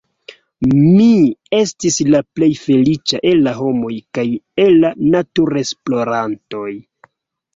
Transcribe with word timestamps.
Mi 0.69 1.09
estis 1.57 1.97
la 2.13 2.21
plej 2.37 2.49
feliĉa 2.61 3.19
el 3.31 3.43
la 3.47 3.53
homoj 3.59 3.93
kaj 4.19 4.25
el 4.65 4.81
la 4.85 4.91
naturesplorantoj! 5.17 6.67